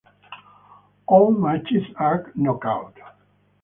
[1.05, 2.97] All matches are knockout.